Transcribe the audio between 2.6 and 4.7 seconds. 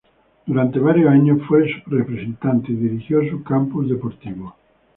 y dirigió su campus deportivo.